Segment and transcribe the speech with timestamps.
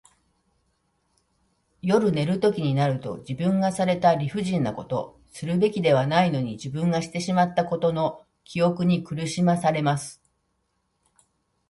[1.83, 10.19] 夜寝るときになると、自分がされた理不尽なこと、するべきではないのに自分がしてしまったことの記憶に苦しまされます。